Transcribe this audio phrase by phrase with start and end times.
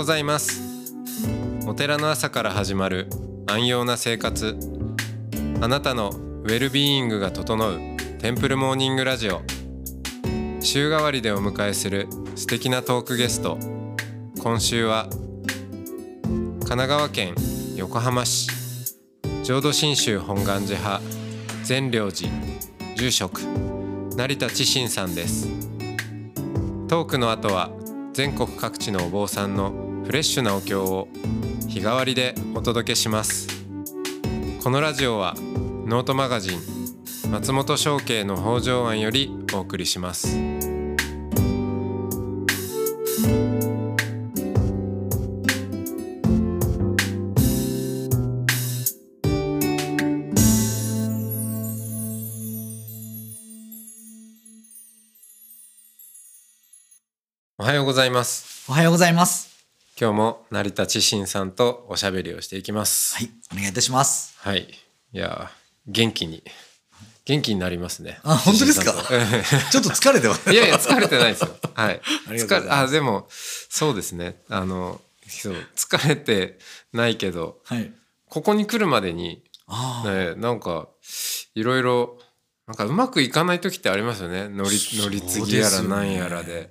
[0.00, 0.94] ございます。
[1.66, 3.10] お寺の朝から始まる
[3.46, 4.56] 安養な生活。
[5.60, 7.78] あなたのウェルビーイングが整う
[8.18, 9.42] テンプルモーニングラジオ。
[10.62, 13.58] 週替わりでお迎えする素敵なトークゲスト。
[14.42, 15.06] 今週は
[16.22, 17.34] 神奈川県
[17.76, 18.48] 横浜市。
[19.42, 21.02] 浄土真宗本願寺派。
[21.62, 22.30] 善良寺。
[22.96, 23.42] 住職。
[24.16, 25.50] 成田知信さんです。
[26.88, 27.70] トークの後は
[28.14, 31.06] 全国各地のお坊さんのフレッシュなお経を
[31.68, 33.46] 日替わりでお届けします。
[34.60, 35.36] このラジオは
[35.86, 36.60] ノートマガジン
[37.30, 40.36] 松本商家の北条庵よりお送りします。
[57.58, 58.68] おはようございます。
[58.68, 59.49] おはようございます。
[60.00, 64.34] 今日も成田知信さんとおしゃべりをしていきますはい、お願いいたします。
[64.38, 64.66] はい。
[65.12, 66.42] いやー、元気に、
[67.26, 68.18] 元気になりますね。
[68.22, 68.92] あ本当ですか？
[69.70, 70.48] ちょっと疲れてます。
[70.52, 71.54] いやいや、疲れてないですよ。
[71.74, 72.00] はい。
[72.28, 74.40] ありあ、でも、そうですね。
[74.48, 76.58] あの、そう、疲れて
[76.94, 77.92] ないけど、はい。
[78.26, 80.88] ここに来るまでに、ああ、ね、なんか、
[81.54, 82.18] いろいろ、
[82.66, 84.48] なんかうまくいかない時ってありますよね。
[84.48, 86.70] 乗り、乗り継ぎやらなんやらで。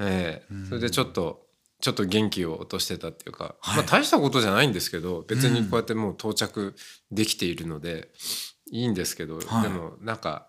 [0.00, 1.47] ええそれでちょっと、
[1.80, 6.74] ちょっと元気を落としてたっていうか、はいまあ大したことじゃないんですけど、別にこうやってもう到着
[7.10, 8.08] できているので、
[8.70, 10.48] いいんですけど、はいでもなんか、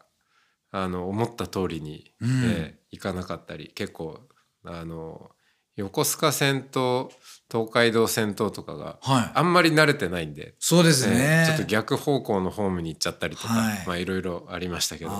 [0.71, 2.43] あの、思った通りに、うん
[2.91, 4.19] えかなかったり、結構、
[4.65, 5.29] あの、
[5.75, 7.11] 横須賀線と
[7.49, 9.31] 東海道線ととかがはい。
[9.33, 11.43] あんまり慣れてないんで、そうですえね。
[11.43, 15.11] ーちょっと逆方向のホームに行っちゃったりとか、はいまあいろいろありましたけど。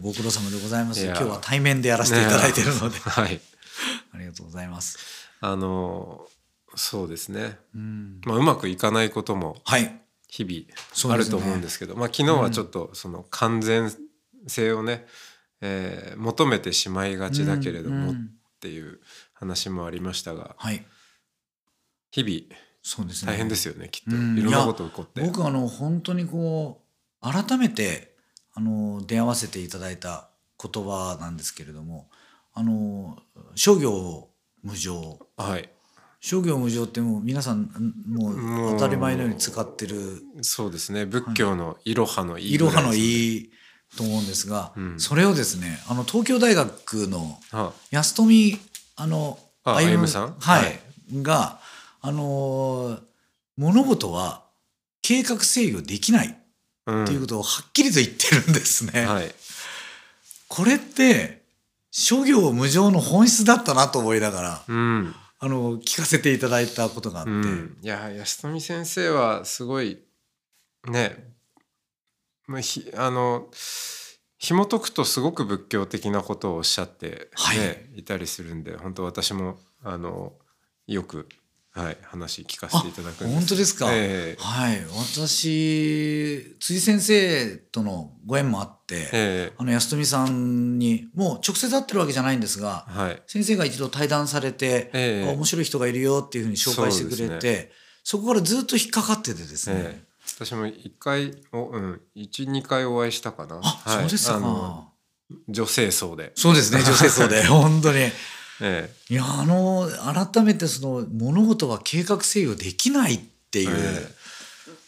[0.00, 1.04] ご苦労様でございます。
[1.04, 3.40] 今日は対面でやらせていただいているので、 はい。
[4.14, 5.29] ありがとうございます。
[5.40, 6.26] あの
[6.76, 7.58] そうですね。
[7.74, 8.20] うん。
[8.24, 10.00] まあうまくいかないこともはい。
[10.28, 13.92] 日々あると思うんですけど、まあ昨日はちょっとその完全
[14.46, 15.06] 性をね、
[15.60, 18.30] えー求めてしまいがちだけれどもっうん
[18.60, 19.00] ていう
[19.32, 20.84] 話もありましたが、はい。
[22.12, 22.48] 日
[22.82, 23.32] そうですね。
[23.32, 24.16] 々大変ですよね、きっと。
[24.16, 25.22] うんいろんなこと起こって。
[25.22, 26.82] 僕あの本当にこ
[27.22, 28.14] う改めて
[28.54, 30.30] あの出会わせていただいた
[30.62, 32.08] 言葉なんですけれども
[32.52, 33.18] あの
[33.54, 34.29] 商業
[34.62, 35.68] 無常はい。
[36.22, 41.06] 商業無常ってもう皆さんんももうう当たり前のように使ってるそうですね。
[41.06, 42.98] 仏教のいろはのいいろはのい。
[42.98, 43.50] いい
[43.96, 48.58] と思うんですが、うんそれをですねあの東京大学のは安富
[48.96, 50.36] あのあ歩歩さん？
[50.38, 50.80] はい、はい
[51.22, 51.58] が
[52.02, 53.00] あのー
[53.56, 54.44] 物事は
[55.02, 56.38] 計画制御できない
[56.86, 59.06] うんっていうことをはっきりと言ってるんですね。
[59.06, 59.34] はい。
[60.48, 61.39] これって
[61.90, 65.14] 諸行無常の本質だったなと思いながらうん。
[65.42, 69.98] あの聞かせていただいたことがあって、うん、いや安富先生はすごい
[70.86, 71.32] ね
[72.46, 73.48] まあひあの
[74.40, 78.00] 紐解くとすごく仏教的なことをおっしゃって、ねはい。
[78.00, 80.32] い、たりするんで本当私もあの
[80.86, 81.28] よく、
[81.72, 84.42] はい、話聞かせていただく本当ですか、ええ。
[84.42, 93.22] はい私辻先生とのご縁もあって、えあの安富さんにもう直接会ってるわけじゃないんですがえはい。
[93.28, 95.30] 先生が一度対談されて、ええ。
[95.30, 97.70] あ面白い人がいるよっていうふうに紹介してくれて
[98.02, 100.04] そ,、こからずっと引っかかっててですね、ええ。
[100.26, 103.60] 私も一回おうん12回お会いしたかな。
[103.62, 104.90] あ、はいそうですか。
[105.48, 107.44] 女性層で、そうですね女性層で。
[107.46, 108.10] 本当に
[108.60, 109.88] えいやあの
[110.32, 113.18] 改めてその物事は計画制御できないっ
[113.50, 114.14] てえいう、え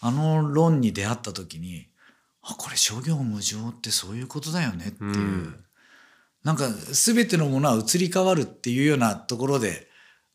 [0.01, 1.87] あの論に出会った時に
[2.43, 5.65] あこれ諸行無常ってそういうことだよねっていう、うん。
[6.45, 9.87] なんか全てのものは移り変わるっていうようなところで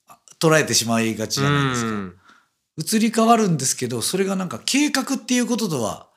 [0.08, 1.90] あ捉えてしまいがちじゃないですか。
[1.90, 2.16] うん。
[2.78, 6.08] 移り変わるんですけどそれがなんか計画っていうこととは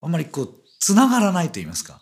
[0.00, 2.00] あんまりこうつながらないと言いますか。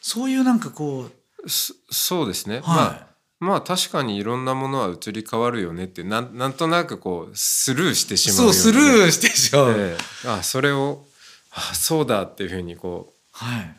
[0.00, 1.12] そういうなんかこう
[1.46, 3.12] そそうですね、はい、まあ
[3.42, 10.28] まあ確かにいろんなものは移り変わるよねってなんなんとなくこうスルーしてしまうそうスルーーしてしまう、ええ。
[10.28, 11.04] あそれを
[11.50, 13.76] あそうだっていうふうにこはい、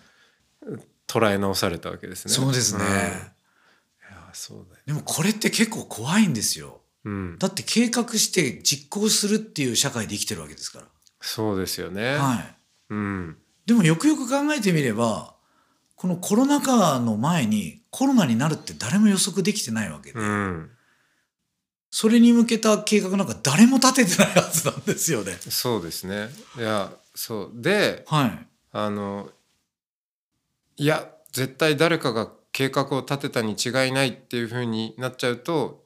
[0.67, 2.33] う捉え直されたわけですね。
[2.33, 2.87] そうですね、ん。
[2.87, 4.81] いやそうだよ。
[4.85, 6.81] でもこれって結構怖いんですよ。
[7.05, 10.85] うん、だって計画して実行するっていう社会で生きてるわけですから、
[11.21, 12.15] そうですよね。
[12.15, 12.55] はい、
[12.89, 15.32] うん、でもよくよく考えてみれば
[16.03, 20.69] このコロナ禍の前にコロナになるって誰も予測できてないわけで、うん、
[21.91, 25.31] それに向けた計画なんか誰も立ててないはずなんですよね。
[25.31, 26.27] そうですね。
[26.57, 28.47] いやそうではい。
[28.73, 29.29] あの
[30.75, 35.82] いや絶対誰かが計画を立てたに違いないっていうふうになっちゃうと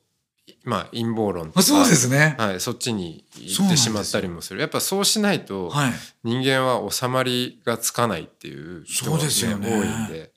[0.68, 2.36] まあ陰謀論とかあそうですね。
[2.38, 5.94] はい、そっちに行ってしまったりもするやっぱそうしないとはい。
[6.26, 10.32] 人間は収まりがつかないっていう人が、そうですよね多いんで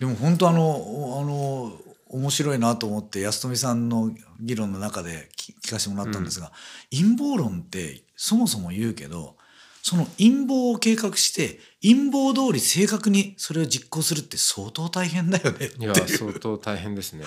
[0.00, 1.72] でも本当あのおあの
[2.08, 4.10] 面白いなと思って安富さんの
[4.40, 6.52] 議論の中で聞聞かせてもらったんですが、
[6.90, 9.36] 陰謀論ってそもそも言うけど
[9.82, 17.24] その陰謀を計画して陰謀通り正確にそれを実行するって相当大変だよねっていや相当大変ですね。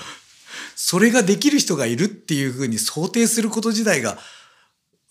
[0.75, 4.17] それができる人がいるっていうふうに想定すること自体が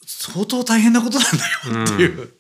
[0.07, 2.33] 相当大変なことなんだよっていう。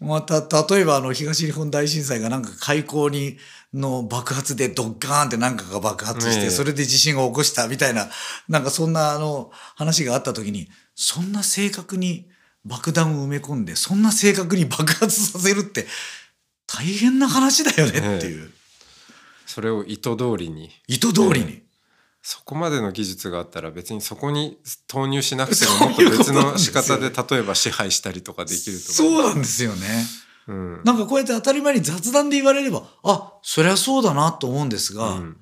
[0.00, 3.38] また例えばあの東日本大震災がなんか開口に
[3.72, 6.50] の爆発でドッガーンってなんかが爆発して、ええ。
[6.50, 8.08] それで地震を起こしたみたいな
[8.48, 12.28] なんかそんなあの話があった時にそんな正確に
[12.64, 15.86] 爆弾を埋め込んでそんな正確に爆発させるって
[16.66, 18.50] 大変な話だよねっていう、
[19.46, 20.70] それを意図通りに。
[20.88, 21.63] 意図通りに。
[22.26, 29.86] そこまでの技術があったら別にそこに投入しなくてももっと別の仕方で例えば支配したりとかできるとかそうなんですよね。
[30.48, 35.36] うんなんかこうやって当たり前に雑談で言われれば、あ、そりゃそうだなと思うんですが、うん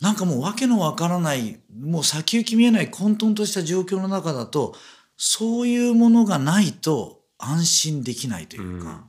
[0.00, 4.76] なんかもう訳のわからない、もう先行き見えない混沌とした状況の中だと、
[5.16, 9.08] そういうものがないと安心できないというか。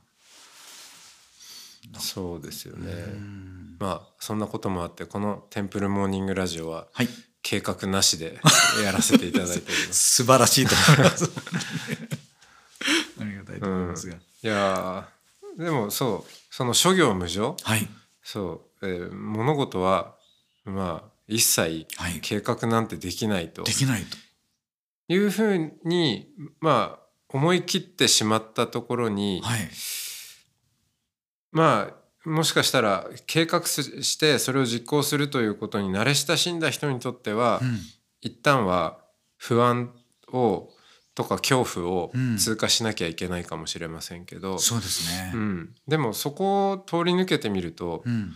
[1.98, 7.08] そうですよね、うんまあそんなこともあってこの「テンプルモーニングラジオ」ははい。
[7.42, 8.38] 計画なしで
[8.84, 10.16] やらせていただいております。
[10.16, 11.24] 素晴らしいと思います。
[13.18, 14.16] ありがたいと思いますが。
[14.16, 17.56] いやーでもそうその諸行無常？
[17.62, 17.88] はい。
[18.22, 20.16] そう、えー物事は
[20.64, 24.18] まあ一切はい計画なんてできないとできないと。
[25.08, 26.28] いうふうに
[26.60, 29.70] まあ思い切ってしまったところに、はい。
[31.52, 37.78] まあもしかしたら計画すしてそれを実行するということに慣れ親しんだ人にとっては、うん。
[38.22, 38.98] 一旦は
[39.38, 39.94] 不安
[40.30, 40.68] を
[41.14, 45.38] とか恐怖をうん通過しなきゃいけないかもしれませんけど、そうですねう。
[45.38, 48.32] んでもそこを通り抜けてみると、うん。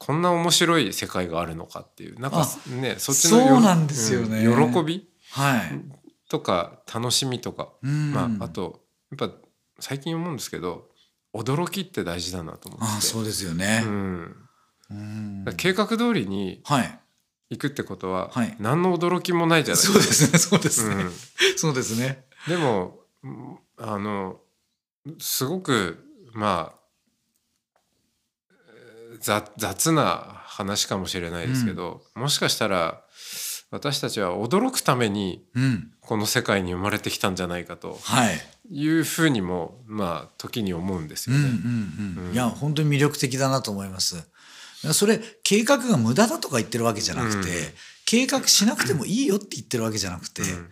[0.00, 5.08] こんな面白い世界があるのかっていうなんかあねそっちのよそうなんですよねうん喜び？
[5.32, 5.60] はい。
[6.28, 8.12] とか楽しみとか、うん。
[8.12, 8.80] まああと
[9.16, 9.34] やっぱ
[9.80, 10.88] 最近思うんですけど
[11.34, 13.88] 驚きって大事だなと思っててあそうですよねう。
[13.88, 14.36] ん、
[14.90, 17.00] うん計画通りにはい。
[17.50, 20.94] 行くってことは、はい何の驚きもないじゃないそうですね、そうですね。
[20.96, 21.12] うん
[21.56, 22.24] そうですね。
[22.46, 24.40] でもうんあの
[25.18, 25.98] すごく
[26.34, 26.78] まあ
[28.60, 33.02] えー雑雑な話かもしれないですけど、もしかしたら
[33.70, 35.92] 私たちは驚くためにうん。
[36.00, 38.40] この世界に生まれてきたんじゃないかとはい。
[38.70, 41.42] いうふうにもまあ時に思うんですよね。
[41.42, 42.24] うん。
[42.26, 44.16] うんいや、本当に魅力的だなと思います。
[44.92, 47.64] それ、計画が無駄だとか言ってるわけじゃなくて、うん
[48.10, 50.70] 計画しなくてもいいよって言ってるわけじゃなくて、うん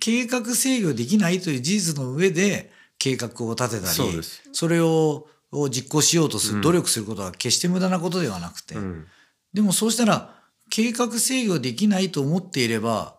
[0.00, 4.20] 計画制御できないという事実の上で計画を立てたり
[4.52, 9.06] それをを実行しようとする、うん努力することは決して無駄なことではなくて、うん
[9.52, 10.37] でもそうしたら
[10.70, 13.18] 計画制御できないと思っていれば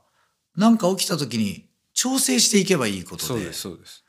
[0.56, 4.04] 何か起きた時に調整していけばいいことでそうですそうです。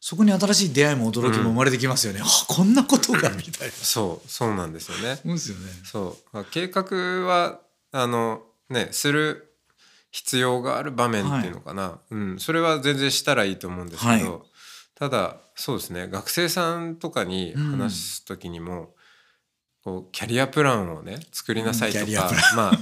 [0.00, 2.20] そこに新しい出会いも驚きも生まれてきますよね。
[2.22, 3.72] あこんなことが みたいな。
[3.72, 5.16] そうそうなんですよね。
[5.22, 5.72] そうですよね。
[5.84, 6.82] そうまあ計画
[7.26, 7.60] は
[7.92, 9.54] あのねする
[10.10, 14.42] 必要がある場面っていうのかな、うん、それは全然したらいいと思うんですけど、はい
[14.94, 18.94] ただそうですね学生さんとかに話す時にも、
[19.84, 22.78] こうキャリアプランをね作りなさいとかまあ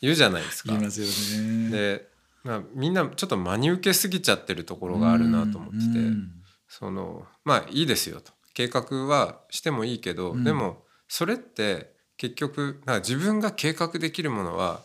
[0.00, 0.84] 言うじゃないですか 言い。
[0.84, 1.70] ますよね。
[1.70, 2.08] で、
[2.44, 5.98] まあ、みんなちょっと真に受けすぎちゃってるところがあるなと思ってて。
[5.98, 6.44] うん
[6.76, 14.80] そのまあいいですよと計画はしてもいいけど、うんでもそれって結局なんか自分が計画できるものは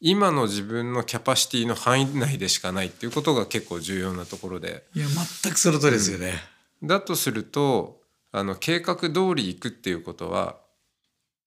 [0.00, 5.06] 今の自分のキャパシティの範囲内でしかないっていうことが結構重要なところでいや
[5.42, 6.34] 全くその通りですよね。
[6.82, 8.00] だとすると
[8.30, 10.60] あの計画通り行くっていうことは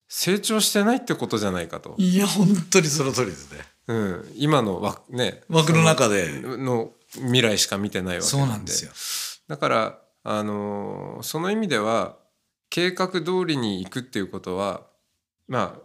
[0.07, 3.59] 成長してないってことじゃないかと、いや本当にその通りですね。
[3.88, 8.91] うん、今の枠,、ね、枠の中でそのの未来しか見てないわけそうなんですよ。
[9.47, 12.17] だから、あのーその意味では
[12.69, 14.88] 計画通りに行くっていうことは
[15.47, 15.79] ま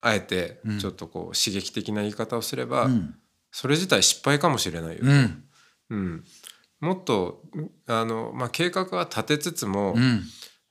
[0.00, 3.14] ああえてうんちょっとこう刺激的な言い方をすれば、うん。
[3.50, 5.44] それ自体失敗かもしれないよ、うん。
[5.90, 6.24] うん
[6.80, 7.42] もっと
[7.86, 10.22] あの、まあ、計画は立てつつも、うん。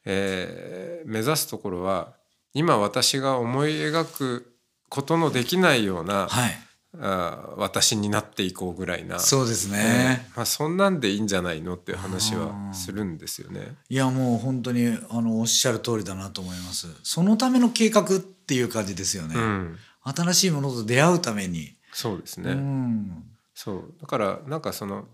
[0.05, 2.16] えー目指すところは
[2.57, 4.53] 今私が思い描く
[4.89, 6.59] ことのできないような、はい。
[6.99, 13.75] あ私になっていこうぐらいなそうですね、まあ、そんなんでいいんじゃないのっていう話はするんですよね。
[13.89, 16.87] いやもう本当にあのおっしゃる通りだなと思います。
[17.03, 23.23] そのための計画っていう感じですよね、うん、新しいものと出会うために、そうですね、うん、
[23.53, 23.93] そう。
[24.01, 25.05] だからなんかその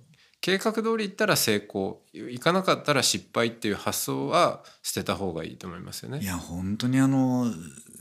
[0.43, 2.01] 計画通り行ったら成功。
[2.11, 6.19] 行かなかったら失敗っていう発想は捨てた方がいいと思いますよね。
[6.19, 6.25] い。
[6.25, 7.45] や本当にあの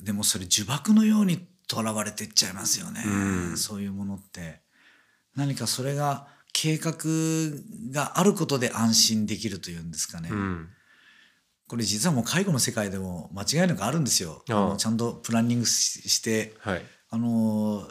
[0.03, 3.11] でもそれ呪縛のようにとらわれてっちゃいますよね、う
[3.53, 3.57] ん。
[3.57, 4.61] そういうものって。
[5.37, 6.97] 何かそれが計画
[7.93, 10.69] があることで安心できるというんですかね、うん。
[11.69, 14.43] これ実はもう介護の世界でも間違いなくあるんですよ。
[14.49, 16.83] あのちゃんとプランニングししてはい。
[17.09, 17.89] あの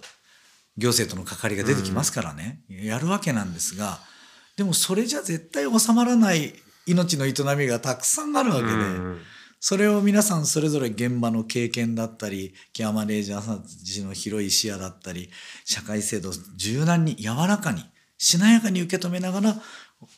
[0.75, 4.10] 行政との関わりが出てきますからね、やるわけなんですが
[4.57, 6.53] でもそれじゃ絶対収まらない
[6.85, 9.19] 命の営みがたくさんあるわけで、うん。
[9.63, 15.29] それを皆さんそれぞれ現場の経験だったりケアマネージャーさんたちの広い視野だったり
[15.65, 17.83] 社会制度を柔軟に柔らかに
[18.17, 19.55] しなやかに受け止めながら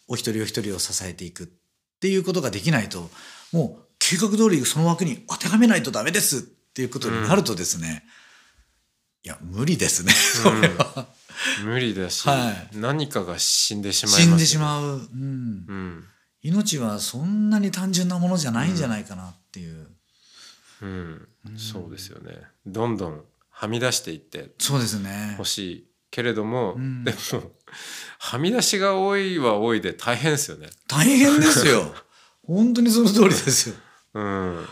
[0.07, 1.47] お一人お一人を支えていくっ
[1.99, 3.09] ていうことができないと
[3.51, 8.03] もう計画通りその枠に当てはめないとダメですっていうことになるとですね、
[9.23, 11.07] いや無理ですねそれは、
[11.63, 12.77] 無理だし、はい。
[12.77, 16.03] 何かが死んでしまいますよ死んでしまう、うん、うん。
[16.41, 19.87] 命はそんなに単純なものじゃないんじゃないかなっていう、
[20.81, 22.33] うん、そうですよね。
[22.65, 25.35] どんどんはみ出していってそうですね。
[25.37, 27.03] ほしいけれども、ん。
[27.03, 27.51] でも
[28.19, 30.67] はみ出しが多いは多いで大変ですよね。
[30.87, 31.93] 大変ですよ。
[32.45, 33.75] 本当にその通りですよ。
[34.15, 34.67] うん、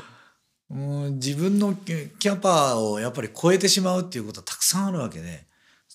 [0.69, 5.47] もう自分のキキャパをやっぱり超えてしまうっていうことはたくさんあるわけで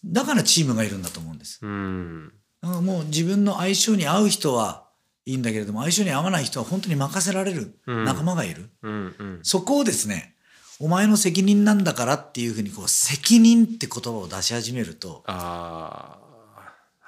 [0.04, 1.58] だからチームがいるんだと思うんです。
[1.62, 4.86] うん、だからもう自分の相性に合う人は
[5.24, 8.04] いいんだけれども相性に合わない人は本当に任せられるうん。
[8.04, 10.36] 仲間がいる、うん、うん、そこをですね
[10.78, 16.18] お前の責任なんだからっていうふうにこう責任って言葉を出し始めると、あ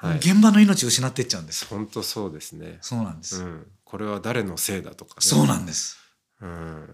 [0.01, 2.79] あ、はい、現場の命を失っていっちゃうんです本当そうですね。
[2.81, 5.21] そうなんです、うん、これは誰のせいだとかね。
[5.21, 5.99] そうなんです。
[6.41, 6.89] うん、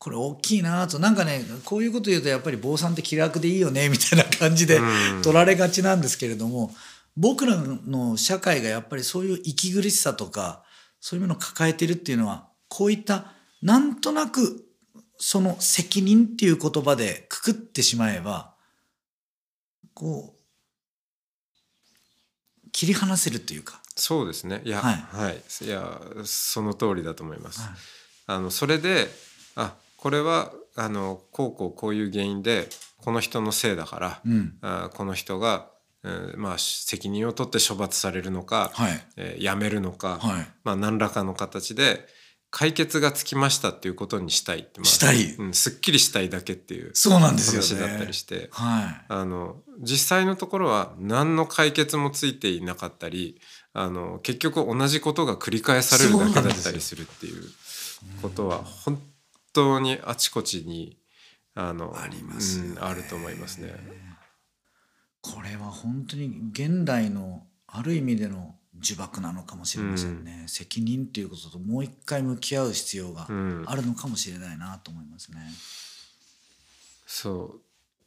[0.00, 6.70] これ大きいなとなんかねこういうこと言うとやっぱり坊さんって気楽でいいよねみたいな感じでうん取られがちなんですけれども、
[7.16, 10.64] 僕らの社会がやっぱりそういう息苦しさとか
[11.00, 13.26] そういうものを抱えてるっていうのはこういった
[13.62, 14.64] なんとなく
[15.18, 18.54] その責任っていう言葉でくくってしまえば
[19.92, 20.40] こう
[22.72, 23.80] 切り離せるというか。
[23.96, 24.62] そうですね。
[24.64, 27.60] いや、ははいい、いや、その通りだと思います。
[27.60, 27.70] はい
[28.30, 29.08] あのそれで
[29.56, 34.54] あこれはあのこうこうこういう原因でこの人のせいだから、うん。
[34.62, 35.66] あこの人が、
[36.02, 39.06] うんまあ、責任を取って処罰されるのか、はい。
[39.16, 40.46] えー辞めるのか、はい。
[40.64, 42.06] まあ、何らかの形で
[42.50, 45.34] 解決がつきましたっていうことにしたいって、まあしたい。
[45.34, 47.84] うん、すっきりしたいだけっていうそうなんですよね。
[47.84, 48.48] 話だったりして。
[48.52, 49.04] はい。
[49.08, 53.40] あの実際のところは何の解決もついていなかったり
[53.72, 57.42] あの結局同じことが繰り返されるだけだったりするっていう
[58.20, 59.00] ことは本
[59.52, 60.98] 当にあちこちに
[61.54, 62.70] あのありますよね。
[62.72, 63.74] うん、あると思いますね。
[65.20, 73.64] これは本当に現代のある意味での呪縛なのかもしれませんね、責任っていうことともう一回向き合う必要がうん。
[73.66, 75.38] あるのかもしれないなと思いますね。
[77.06, 77.60] そう。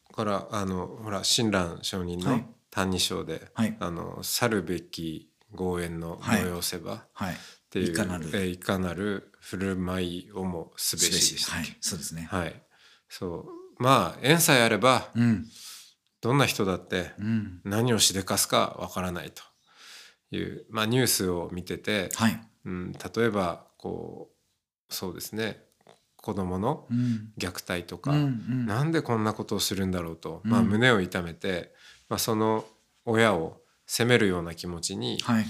[0.10, 3.78] だからあのほら親鸞上人のはい「歎異抄」で、はい。
[3.80, 7.38] あの「去るべき豪縁の催せば」っはい。
[7.70, 8.30] ていう、いかなる。
[8.34, 12.30] えーいかなる振る舞いをもすべしでしたそうですね。
[12.32, 12.64] はい、
[13.10, 13.46] そ
[13.80, 13.84] う。
[13.84, 15.46] まあ縁さえあればうん、
[16.22, 19.44] どんな人だってうん、何をしでかすかわからないと
[20.32, 24.30] いう、まあ、ニュースを見てて、はい、うん、例えばこ
[24.90, 25.62] うそうですね。
[26.16, 30.52] 子供のうん、虐待とか、うん、うん、なんでこんなことをするんだろうと、うん。
[30.52, 31.74] まあ、胸を痛めて、
[32.08, 32.64] まあ、その
[33.04, 35.46] 親を責めるような気持ちにはい、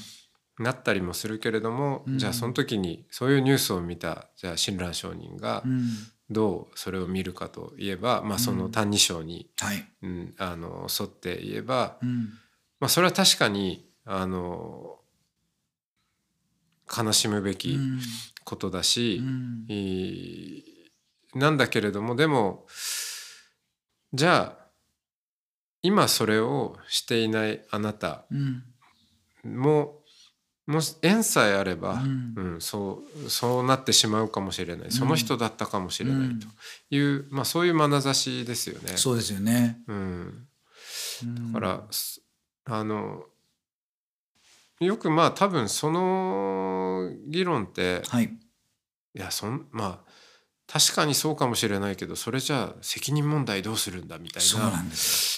[0.64, 2.18] なったりもするけれども、うん。
[2.18, 5.88] じゃあその時にそういうニュースを見たじゃあ親鸞上人がうん、
[6.30, 12.34] どうそれを見るかといえば、まあ、その「歎異抄」に、はい、うん、あの沿って言えば、うん、
[12.80, 15.00] まあ、それは確かにあの
[16.96, 18.00] 悲しむべきうん、
[18.44, 19.22] ことだし、
[21.34, 22.68] なんだけれどもでも
[24.14, 24.64] じゃあ
[25.82, 28.64] 今それをしていないあなたうん、
[29.60, 30.03] も
[30.66, 32.34] もし縁さえあれば、うん。
[32.36, 34.92] うんそうそうなってしまうかもしれない。
[34.92, 36.48] その人だったかもしれないと
[36.96, 38.98] いう、まあ、そういう眼差しですよね。
[38.98, 39.82] そうですよね。
[39.88, 40.48] うん、
[41.24, 41.54] うん。
[41.54, 42.22] だから、す
[42.66, 43.26] あの
[44.80, 48.30] よくまあ多分その議論ってはい、い
[49.14, 50.13] やそんまあ
[50.74, 54.84] 確かにそうかもしれないけどそれじゃあ責任問題どうするんだみたいな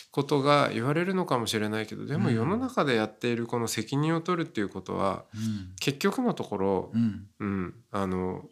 [0.09, 2.35] ことが言われるのかもしれないけどでもうん。
[2.35, 5.25] 世の中でやっているこの責任を取るっていうことはよ。
[5.35, 5.75] うん。
[5.81, 7.27] 結局のところう、ん。
[7.41, 8.45] うん、あの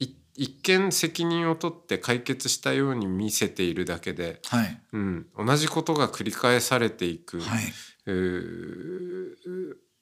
[0.00, 4.80] い一見責任を取って解決したように見せているだけで、はい。
[4.92, 7.38] うん、同じことが繰り返されていく、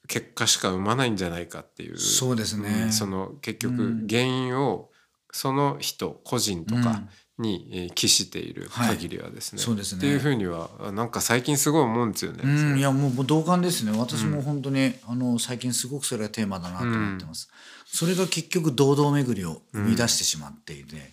[0.08, 1.98] 結果しか生まないんじゃないかっていう。
[1.98, 2.84] そうですね。
[2.84, 4.06] うんその結局うん。
[4.08, 4.90] 原因を
[5.32, 7.08] その人個人とかうん。
[7.40, 9.99] にえー帰している限りはですね,、そうですね。
[9.99, 12.42] っていうふうにはなんか最近すごい思うんですよね。
[12.44, 13.99] うん、いやもうもう同感ですね。
[13.99, 17.49] 私も本当に、あの最近すごくそれがテーマだなと思ってます、
[17.87, 21.12] それが結局堂々巡りを生み出してしまっていて、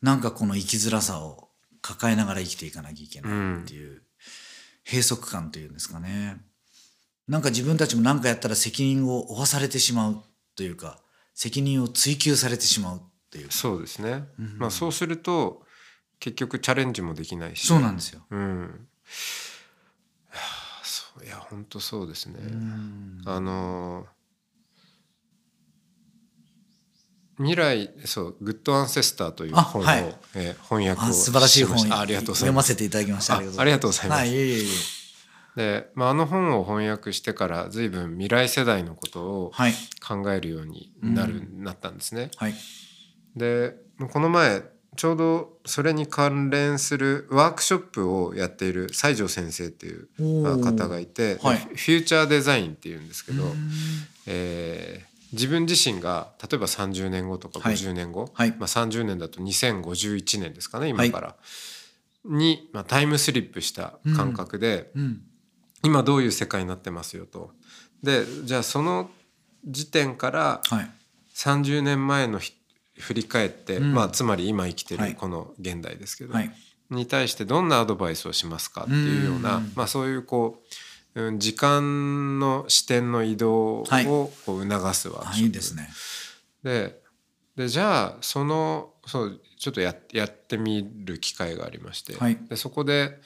[0.00, 1.48] なんかこの生きづらさを
[1.82, 4.02] 抱えながら生きていかなきゃいけないっていう
[4.84, 6.40] 閉塞感というんですかね。
[7.26, 10.22] なんか自分たちも何かやったら責任を負わされてしまう
[10.56, 10.98] というか
[11.34, 13.52] 責任を追求されてしまうっていう。
[13.52, 14.58] そうですね、うん。
[14.58, 15.62] まあ、そうすると
[16.18, 17.66] 結局チャレンジもできないし。
[17.66, 18.88] そうなんですよ、うん、
[21.24, 22.38] いや本当そうですね。
[22.40, 23.22] うん。
[23.24, 24.06] あのー
[27.38, 30.14] 未来そう「グッドアンセスター」というあ本を、はい。
[30.34, 32.56] えー翻訳をあ素晴らしい本ありがとうござい読ま。
[32.56, 33.36] ますせていただきました。
[33.36, 34.18] あありがとうございます。
[34.18, 34.62] はいいえいえ。
[34.62, 35.00] いえ
[35.56, 39.74] で、まあ、あの本を翻訳してから随分未来世代のことをはい。
[40.06, 42.30] 考えるようになる、うなったんですね。
[42.36, 42.54] はい
[43.36, 43.76] で
[44.12, 44.62] この前
[44.96, 50.08] ちょうどそれに関連するワークショップをやっている西条先生っていう
[50.42, 51.56] まあ方がいて、はい。
[51.58, 53.70] フューチャーデザインっていうんですけど、うん。
[54.26, 57.74] えー自分自身が例えば30年後とかはい。
[57.74, 58.50] 50年後、はい。
[58.50, 61.36] まあ、30年だと2051年ですかね今から、
[62.24, 65.22] に、まあ、タイムスリップした感覚で、うん。
[65.84, 67.52] 今どういう世界になってますよと。
[68.02, 69.10] でじゃあその
[69.64, 70.90] 時点からはい。
[71.34, 72.52] 30年前のひ
[73.00, 73.94] 振り返って、うん。
[73.94, 75.10] まあ、つまり今生きてはい。
[75.10, 76.52] るこの現代ですけど、はい。
[76.90, 79.72] に対してどんなアドバイスをしますかっていうような、うん。
[79.74, 80.62] まあ、そういうこ
[81.14, 84.04] う、うん、時間の視点の移動をはい。
[84.04, 85.88] こう促すワークあショップいいですね。
[86.62, 87.00] で
[87.56, 92.38] でじゃあそのそうちょっとややってみる機会がありまして、はい。
[92.48, 93.18] でそこで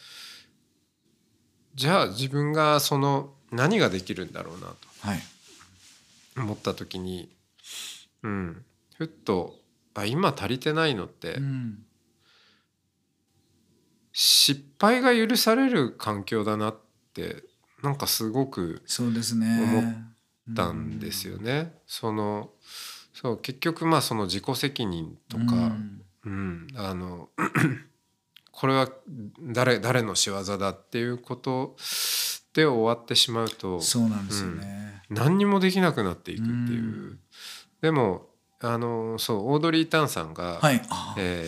[1.75, 4.69] じゃあ自分がその何ができるんだろうな
[5.01, 5.21] はい。
[6.35, 7.31] と思った時に、
[8.23, 8.65] うん、
[8.97, 9.57] ふっと
[10.03, 11.79] あ今足りてないのって、うん。
[14.13, 16.77] 失敗が許される環境だなっ
[17.15, 17.43] て
[17.83, 19.47] なんかすごくそうですね。
[19.63, 21.75] 思ったんですよね。
[21.87, 22.51] その
[23.13, 26.01] そう結局まあその自己責任とか、うん。
[26.25, 27.29] うん、あの
[28.51, 28.91] これは
[29.41, 31.77] 誰誰の仕業だっていうこと
[32.55, 35.03] で終わってしまうとそうなんですよね。
[35.11, 36.83] 何にもできなくなっていくっていう。
[36.83, 37.21] うん。
[37.83, 38.31] でも
[38.67, 40.81] あのそうオードリー・タンさんが、はい。
[40.89, 41.45] あえ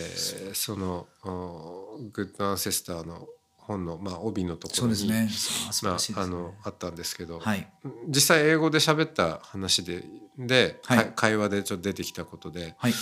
[0.51, 3.27] ーそのお「グッド・アンセスター」の
[3.57, 5.27] 本の、まあ、帯のところに、ね。
[5.83, 7.67] まあ、あのあったんですけど、はい。
[8.07, 10.05] 実際英語で喋った話で
[10.37, 10.97] で、はい。
[11.07, 12.93] か会話でちょっと出てきたことではい。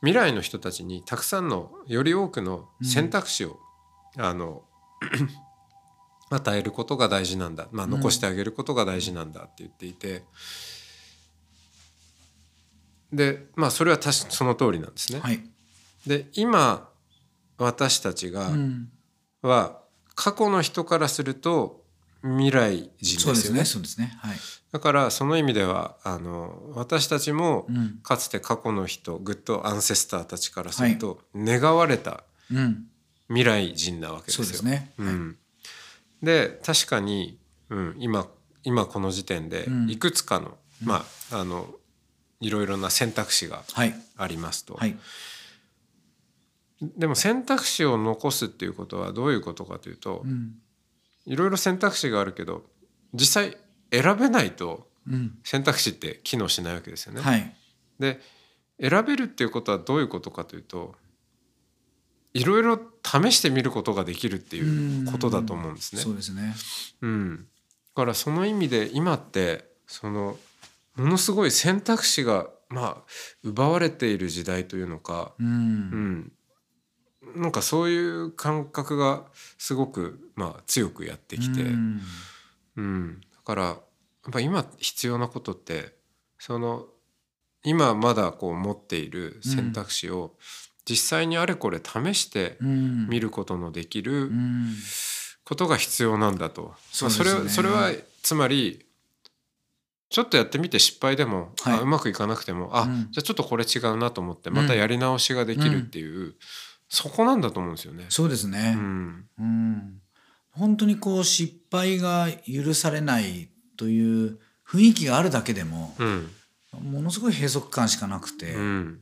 [0.00, 3.58] 未来の人たちにたくさんのより多くの選択肢を、
[4.16, 4.62] あの
[6.30, 10.24] 与えることが大事なんだ、まあ、うん残してあげることが大事なんだって言っていて、
[13.14, 15.20] でまあそれは確かその通りなんですね。
[15.20, 15.42] はい。
[16.06, 16.88] で今
[17.58, 18.88] 私たちが、うん。
[19.42, 19.80] は
[20.14, 21.84] 過去の人からすると
[22.22, 23.60] 未来人そうですよね。
[23.60, 24.16] ねそうですね。
[24.18, 24.36] はい。
[24.72, 27.98] だからその意味ではあの私たちもうん。
[28.02, 32.86] かつて過去の人グッドアンセスターたちからすると願われたうん。
[33.28, 34.44] 未来人なわけですよ。
[34.44, 34.92] そうですね。
[34.98, 35.36] うん、
[36.22, 37.38] で確かに、
[37.70, 38.26] うん、今
[38.64, 39.90] 今この時点でうん。
[39.90, 41.74] いくつかの、まああの
[42.40, 43.94] いろいろな選択肢がはい。
[44.16, 44.74] ありますと。
[44.74, 44.96] はい。
[46.80, 50.56] でも選択肢を残すっていうことはどういうことかというと、うん。
[51.26, 52.62] いろいろ選択肢があるけど
[53.14, 53.56] 実際
[53.90, 55.38] 選べないとうん。
[55.44, 57.20] 選択肢って機能しないわけですよね。
[57.20, 57.54] はい。
[57.98, 58.20] で
[58.80, 60.94] 選べるっていうことはどういうことかというと
[62.34, 66.02] いろいろ試してみることができるっていうことだと思うんですね。
[66.02, 66.54] そうですね。
[67.00, 67.44] うん、だ
[67.94, 70.36] からその意味で今ってその
[70.96, 72.96] ものすごい選択肢がまあ
[73.42, 75.50] 奪われている時代というのか、ううん。
[75.50, 76.32] ん、
[77.36, 79.24] なんかそういう感覚が
[79.58, 82.00] すごくまあ強くやってきて、うん。
[82.76, 85.94] うん、だからやっぱ今必要なことって
[86.38, 86.86] その
[87.64, 90.34] 今まだこう持っている選択肢を
[90.84, 93.08] 実際にあれこれ試してうん。
[93.08, 94.74] 見ることのできるうん。
[95.44, 97.30] ことが必要なんだと、そうですね。
[97.30, 97.90] まあそれそれは
[98.22, 98.86] つまり
[100.14, 101.78] ちょっとやってみて失敗でも、はい。
[101.78, 103.08] あうまくいかなくてもあ、うん。
[103.10, 106.36] じゃあちょっとこれ違うなと思ってまたやり直しができるっていう、
[106.88, 108.06] そこなんだと思うんですよね。
[108.10, 108.74] そうですね。
[108.76, 110.00] う、んうん、
[110.52, 116.30] 本当にこう失敗が許されないという雰囲気があるだけでもうん。
[116.80, 119.00] ものすごい閉塞感しかなくて、うん。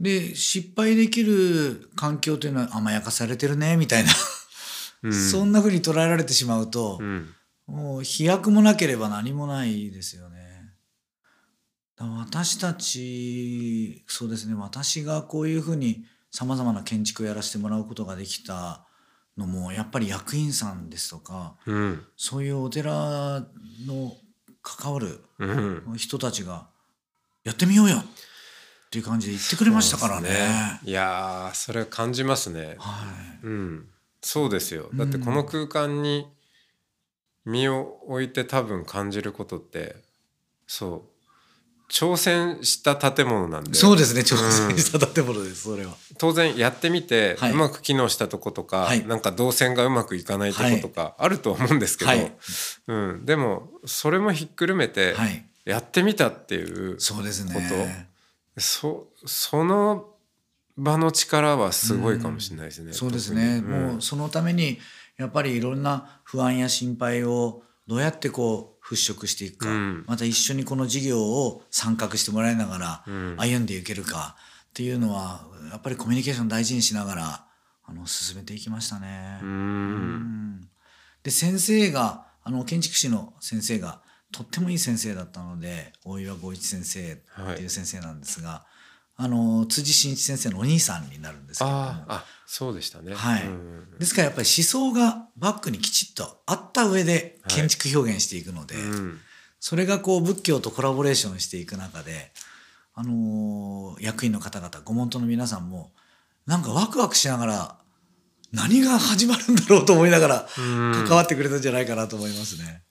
[0.00, 4.10] で失敗できる環境というのは甘やかされてるねみたいな、
[5.02, 5.12] うん。
[5.30, 7.34] そんな風に捉えられてしまうとう、ん
[7.66, 10.42] もう飛躍もなければ何もないですよね。
[11.98, 14.54] 私たちそうですね。
[14.54, 18.86] 私がこういうふうにさまざまな建築をやらせてもらうことができた
[19.36, 22.04] のもやっぱり役員さんですとかうん。
[22.16, 23.46] そういうお寺
[23.86, 24.16] の
[24.62, 25.94] 関わるうん。
[25.96, 26.66] 人たちが
[27.44, 28.04] やってみようよっ
[28.90, 30.28] ていう感じで言ってくれましたからね。
[30.28, 30.80] ね。
[30.84, 32.76] いやーそれ感じますね。
[32.78, 33.06] は
[33.42, 33.46] い。
[33.46, 33.88] うん、
[34.20, 34.90] そうですよ。
[34.94, 36.26] だってこの空間に
[37.44, 39.96] 身を置いて多分感じることって
[40.66, 41.12] そう
[41.92, 43.74] 挑戦した建物なんで。
[43.74, 45.92] そうですね挑戦した建物です、それは。
[46.16, 47.52] 当然やってみてはい。
[47.52, 49.06] うまく機能したとことか、はい。
[49.06, 52.32] なんか動線がうまくいかないとことかあると思うんですけど、はい。
[52.86, 55.44] うん、でもそれもひっくるめてはい。
[55.64, 58.08] やってみたっていう、そうですこね。
[58.56, 60.08] そその
[60.76, 62.92] 場の力はすごいかもしれないですね。
[62.94, 63.70] そうですね、うん。
[63.70, 64.78] もうそのために
[65.18, 70.04] やっぱりいろんな不安や心配をどうやってこう払拭していくか、うん。
[70.06, 73.36] また一緒にこの事業を参画してもらいながらうん。
[73.38, 74.36] 歩んでいけるか。
[74.70, 77.46] っていうのはやっぱりコミュニケーション大事にしながら
[77.84, 79.38] あの進めていきましたね。
[79.42, 79.52] ううん。
[80.56, 80.60] ん
[81.22, 84.00] で先生があの建築士の先生が
[84.32, 88.64] とってもいい先生だったので大岩剛一先生っていう先生なんですが、
[89.16, 93.14] あの辻真一先生のお兄さんになるんですけれどもあそうでしたね。
[93.14, 99.20] はいうんですからやっぱり思想がバックにきちっとあった上ではい建築表現していくので、うん
[99.64, 102.32] それがこう仏教とコラボレーションしていく中で、
[102.94, 105.92] あのー役員の方々ご門徒の皆さんも
[106.46, 107.76] なんかワクワクしながら
[108.50, 112.82] 何が始まるんだろうと思いながらうん関わってくれたんじゃないかなと思いますね。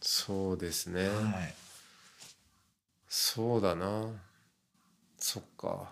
[0.00, 1.06] そうですね。
[1.08, 1.54] はい、
[3.08, 4.06] そうだな。
[5.18, 5.90] そっか。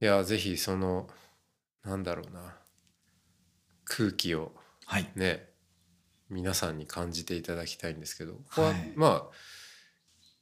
[0.00, 1.08] いやぜひその
[1.84, 2.56] なんだろうな。
[3.84, 4.52] 空気を
[4.84, 5.48] はい、ね
[6.28, 8.32] 皆さんに感じていただきたいんですけど。
[8.32, 8.92] ここは、はい。
[8.96, 9.22] まあ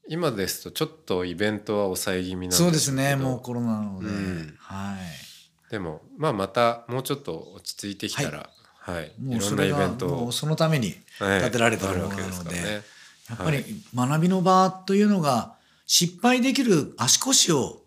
[0.09, 3.17] 今ですとちょっとイベントは抑え気味なんそうですね。
[3.17, 4.55] もうコロナなので、うん。
[4.59, 5.71] はい。
[5.71, 9.13] でもまあまたもうちょっと落ち着いてきたら、はい。
[9.29, 10.33] い、ろんなイベントを。
[10.33, 11.41] そのためにはい。
[11.41, 12.83] 建てられたものなので、ね。
[13.31, 15.54] やっぱり学びの場というのが
[15.87, 17.83] 失敗できる足腰を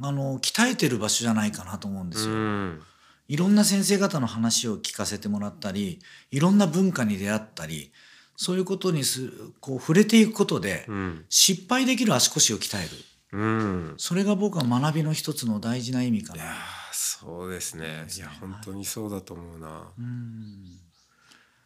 [0.00, 2.34] あの鍛えてる場所じゃないかなと思うんですよ。
[2.34, 2.82] うん。
[3.28, 7.92] いろんな先生方の話を聞かせてもらったりいろんな文化に出会ったり
[8.36, 11.24] そういうことにすこう触れていくことでうん。
[11.28, 13.38] 失敗できる足腰を鍛える。
[13.38, 13.94] うん。
[13.98, 16.42] それが僕は学びの一つの大事な意味かな。
[16.42, 16.56] いやー
[16.92, 18.06] そうですね。
[18.16, 20.80] いや本当にそうだと思うな、うん。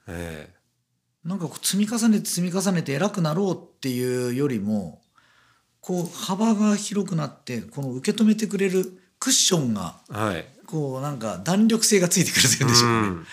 [0.09, 0.53] え。
[1.25, 5.01] なんかこう積み重ねて積み重ねて偉くなろうっていうよりも
[5.87, 8.87] こう幅が広くなってこの受け止めてくれる
[9.21, 10.45] クッションがえはい。
[10.67, 13.27] こうなんか弾力性がついてくるというんでしょうかね、うん。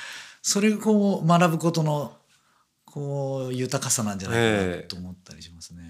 [0.43, 2.15] それがこう学ぶことの
[2.85, 5.81] こう豊かさなんじゃないかなええと思ったりしますね。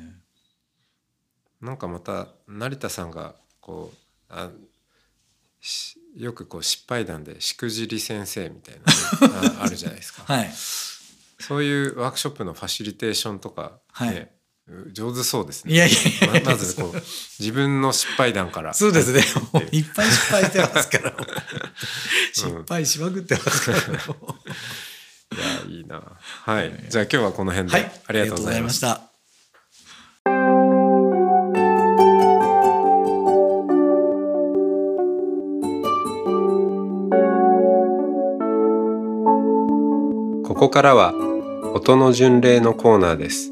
[1.59, 3.97] なんかまた成田さんがこう
[4.29, 4.49] あ
[5.59, 8.83] しよくこう失敗談でしくじり先生みたいな
[9.63, 10.53] あるじゃないですか、はい、
[11.39, 14.31] そういうワークショップのファシリテーションとか、ねはい
[14.93, 15.73] 上手そうですね。
[15.73, 16.95] いやいやままずこう
[17.39, 18.73] 自分の失敗談から。
[18.73, 19.21] そうですね。
[19.71, 19.81] い。
[19.81, 21.13] っぱい失敗してますから。
[22.31, 26.01] 失敗しまくってますから、 いやいいな。
[26.43, 26.85] はい。
[26.89, 28.01] じゃあ今日はこの辺で、はい。
[28.07, 29.01] ありがとうございました。
[40.45, 41.13] ここからは
[41.73, 43.51] 音の巡礼のコーナーです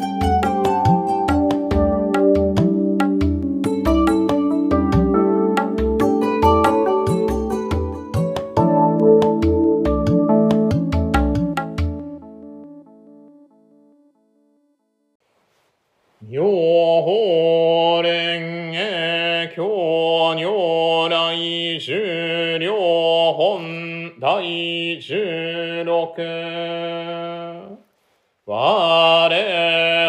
[16.23, 26.13] 妙法蓮華経如来十両本第十六。
[28.45, 29.29] 我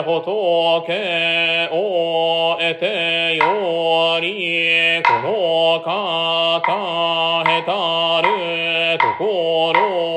[0.04, 10.11] 仏を得てよりこの方へたるところ。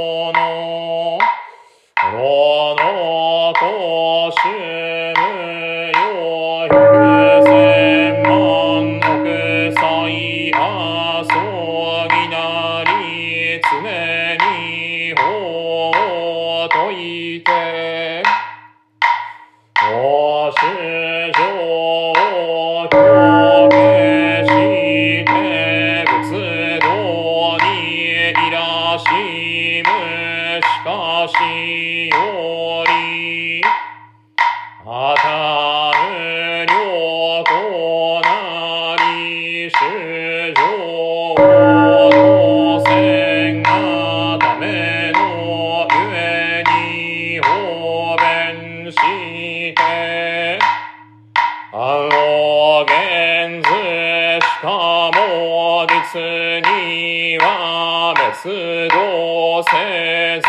[56.16, 60.48] すには滅動せず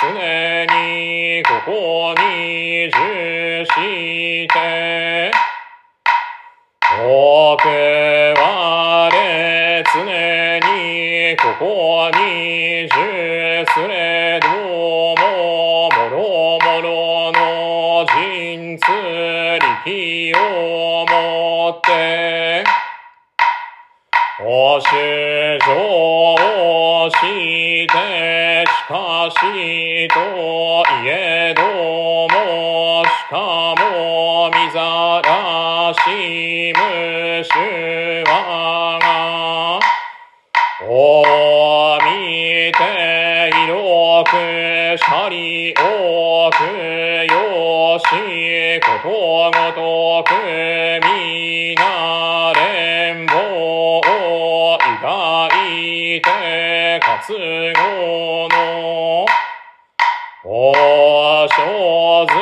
[0.00, 0.08] 常
[0.64, 3.27] にここに重
[25.68, 27.92] 主情をして
[28.66, 29.36] しかし
[30.08, 30.16] と
[31.04, 33.36] いえどもしか
[33.76, 37.48] もみざらしむし
[38.30, 39.78] わが。
[40.90, 44.32] お見て広く
[44.96, 46.62] しゃり多く
[47.30, 48.04] よし
[48.80, 49.08] こと
[49.52, 50.30] ごとく
[51.04, 52.07] みな。
[57.00, 59.26] 活後の
[60.44, 60.72] お
[61.48, 62.32] 小図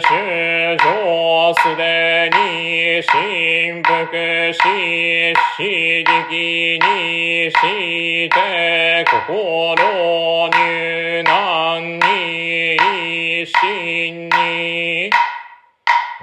[0.00, 4.02] 主上すでに振幅
[4.52, 4.58] し、
[5.56, 7.54] 刺激にし
[8.30, 11.98] て心入難に
[13.42, 15.27] 一心に。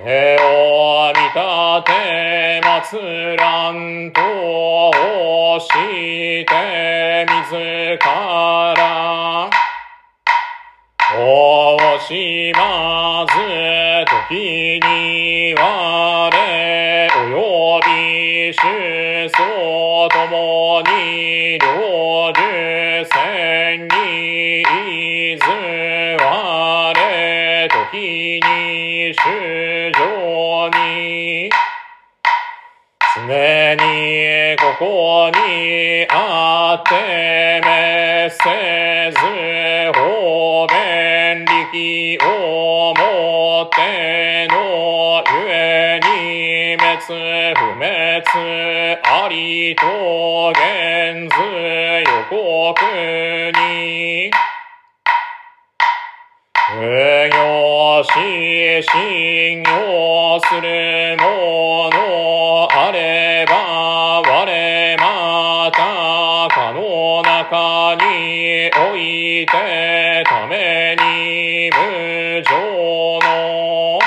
[0.08, 1.42] 絵を見立
[1.86, 5.66] て祭らんと押し
[6.46, 7.98] て自
[8.78, 9.50] ら。
[11.18, 13.34] おしまず
[14.30, 16.30] 時に我
[17.18, 18.60] および主
[19.30, 22.75] 相ともに領受
[33.28, 36.94] 常にここにあって
[37.66, 38.38] めせ
[39.12, 39.18] ず
[39.98, 47.90] 方便力をもってのゆえに滅不滅
[49.04, 49.82] ありと
[50.52, 51.42] 現ず
[52.06, 52.38] 予告
[53.60, 54.30] に
[56.76, 58.10] 無行し
[58.84, 61.90] 信用するも
[69.46, 74.00] いてために無常の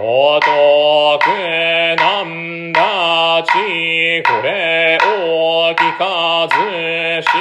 [0.00, 1.26] お得
[1.98, 3.50] なんだち
[4.22, 6.54] これを聞かず
[7.22, 7.32] し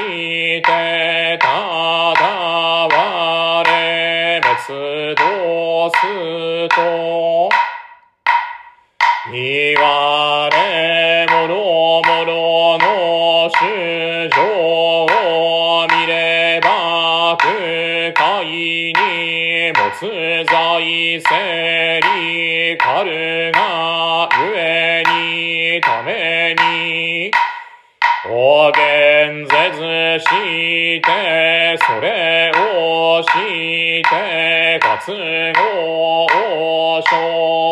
[0.63, 1.45] てた
[2.15, 3.63] だ我
[4.41, 5.95] 滅動す
[6.75, 7.26] と。
[19.99, 27.31] に没在せりかるがゆえにために
[28.29, 29.79] お現ぜず
[30.23, 30.29] し
[31.01, 33.27] てそれをし
[34.03, 37.11] て活語を生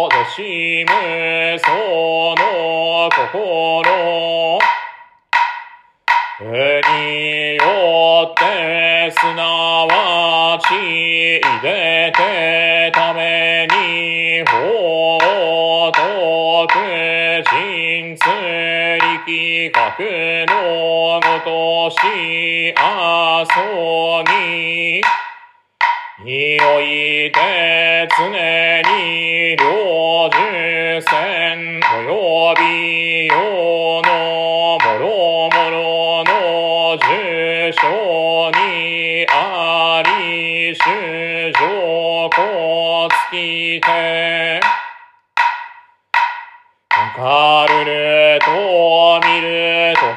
[0.09, 1.65] でしむそ
[2.35, 3.95] の心
[6.81, 7.63] によ
[8.31, 9.64] ってすな
[10.67, 15.17] しいでてために、法
[15.91, 15.97] つ
[17.49, 18.25] 神通
[19.25, 19.85] 力学
[20.49, 25.01] のごとし、あそぎ。
[26.23, 34.34] において常に領受戦及びよの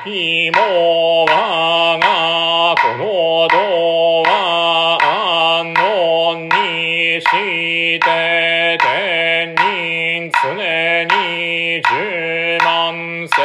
[0.09, 3.05] るときも我がこの
[3.49, 7.27] 道は安穏にし
[8.01, 10.45] て天人常
[11.05, 11.89] に十
[12.65, 13.37] 万世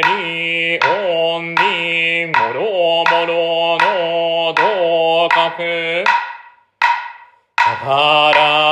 [0.00, 2.58] に恩にもろ
[3.04, 3.32] もろ
[3.78, 3.84] の
[4.54, 6.04] 道覚
[7.56, 8.71] 宝を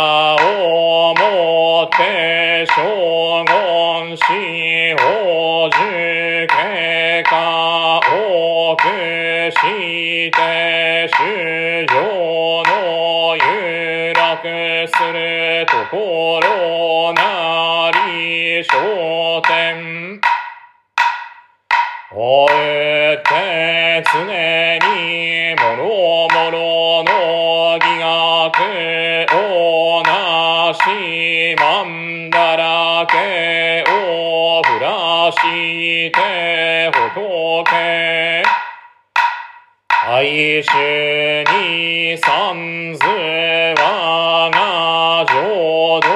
[40.61, 46.07] 愛主に三図我が浄土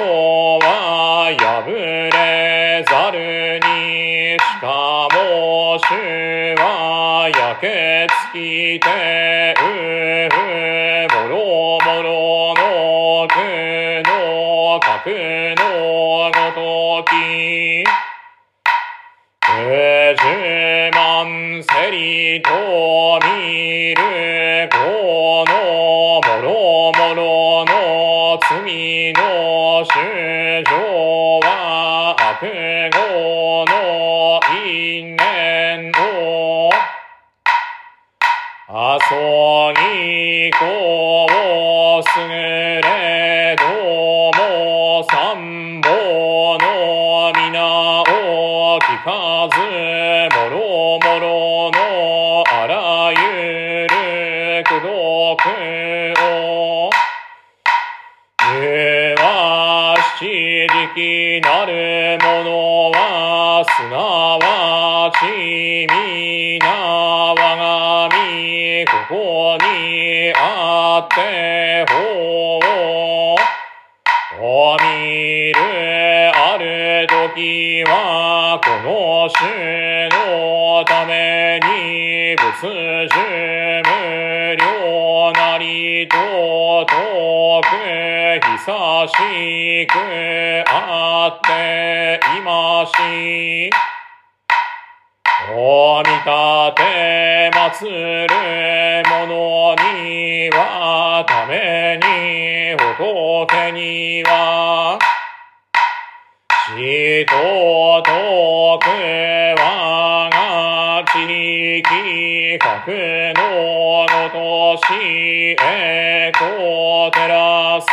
[0.59, 4.37] は破れざるに。
[4.37, 5.94] しかも主
[6.61, 9.03] は焼け尽きて。
[24.04, 30.43] このもろもろの罪の主
[95.52, 96.24] お見立
[96.74, 98.28] て祭る
[99.07, 104.98] 者にはために仏には
[106.66, 107.35] 死と
[108.02, 108.88] 徳
[109.61, 111.12] 我が地
[111.80, 112.90] 域格
[113.37, 113.42] の
[114.09, 114.88] ごとし
[115.62, 117.87] えこ照らす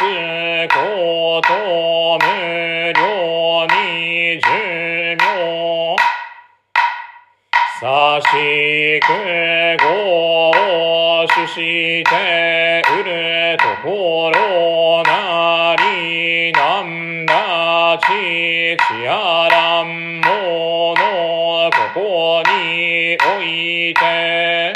[0.74, 0.91] こ
[9.00, 9.08] く
[9.84, 18.06] ごを主してうるところなりなんだち
[18.78, 24.74] ちあらんものここにおいて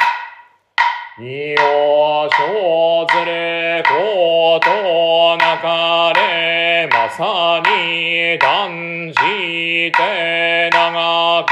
[1.18, 11.52] 身を生ずることなかれまさに断じて長く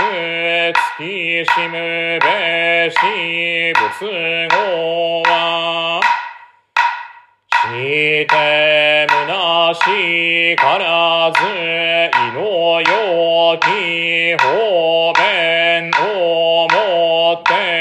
[0.72, 2.96] 月しむべし
[3.74, 6.00] 仏語は
[7.52, 12.40] してむなしからずいの
[12.82, 17.73] よき方便をもって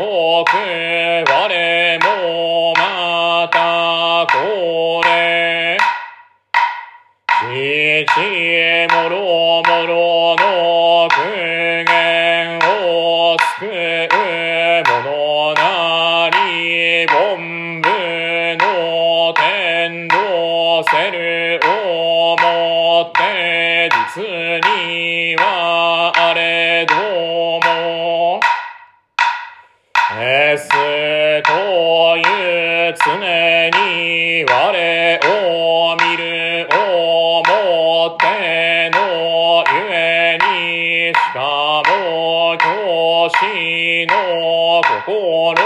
[0.00, 0.79] き
[43.30, 45.62] しの心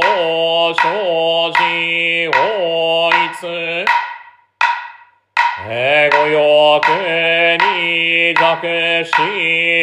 [0.00, 0.82] を生
[1.52, 2.30] じを
[3.10, 3.84] いつ。
[5.66, 6.84] エゴ欲
[7.62, 8.60] に弱
[9.04, 9.12] し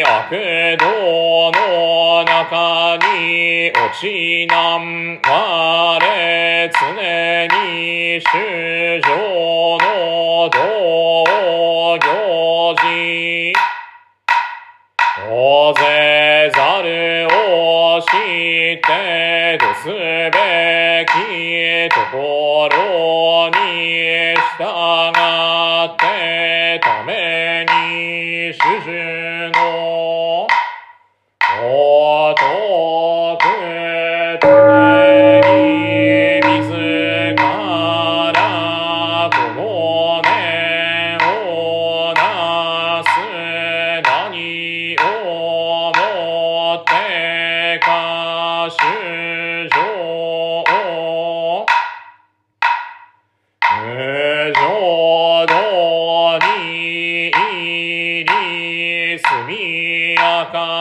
[0.05, 5.99] 悪道の中に落ちなん我
[6.69, 6.79] 常
[7.47, 9.09] に衆生
[9.77, 11.31] の道。
[11.99, 13.53] 行事
[15.33, 18.05] 大勢ざるをし
[18.81, 24.67] てとすべきところに従
[25.85, 29.40] ってために主従
[59.17, 59.51] 速
[60.17, 60.80] やか